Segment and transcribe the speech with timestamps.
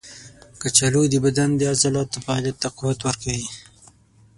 [0.61, 3.47] کچالو د بدن د عضلاتو فعالیت ته قوت ورکوي.